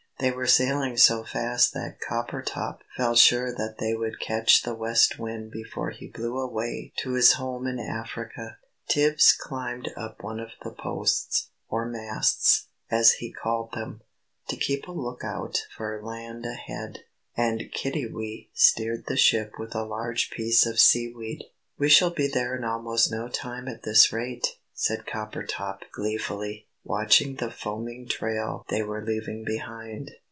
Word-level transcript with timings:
They 0.19 0.29
were 0.29 0.45
sailing 0.45 0.97
so 0.97 1.23
fast 1.23 1.73
that 1.73 1.99
Coppertop 1.99 2.81
felt 2.95 3.17
sure 3.17 3.51
that 3.55 3.77
they 3.79 3.95
would 3.95 4.19
catch 4.19 4.61
the 4.61 4.75
West 4.75 5.17
Wind 5.17 5.49
before 5.49 5.89
he 5.89 6.11
blew 6.11 6.37
away 6.37 6.93
to 6.97 7.13
his 7.15 7.31
home 7.33 7.65
in 7.65 7.79
Africa. 7.79 8.59
Tibbs 8.87 9.33
climbed 9.33 9.89
up 9.97 10.21
one 10.21 10.39
of 10.39 10.51
the 10.63 10.73
posts 10.77 11.49
or 11.69 11.87
"masts," 11.87 12.67
as 12.91 13.13
he 13.13 13.33
called 13.33 13.71
them 13.73 14.01
to 14.49 14.55
keep 14.57 14.87
a 14.87 14.91
look 14.91 15.23
out 15.23 15.57
for 15.75 15.99
land 16.03 16.45
ahead. 16.45 16.99
And 17.35 17.71
Kiddiwee 17.75 18.51
steered 18.53 19.07
the 19.07 19.17
ship 19.17 19.53
with 19.57 19.73
a 19.73 19.83
large 19.83 20.29
piece 20.29 20.67
of 20.67 20.79
seaweed. 20.79 21.45
"We 21.79 21.89
shall 21.89 22.11
be 22.11 22.27
there 22.27 22.55
in 22.55 22.63
almost 22.63 23.11
no 23.11 23.27
time 23.27 23.67
at 23.67 23.81
this 23.81 24.13
rate," 24.13 24.45
said 24.71 25.07
Coppertop 25.07 25.79
gleefully, 25.91 26.67
watching 26.83 27.35
the 27.35 27.51
foaming 27.51 28.07
trail 28.07 28.65
they 28.69 28.81
were 28.81 29.05
leaving 29.05 29.43
behind. 29.45 30.09